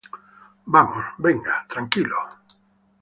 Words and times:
vamos. 0.65 1.05
venga. 1.19 1.67
tranquilo. 1.69 2.17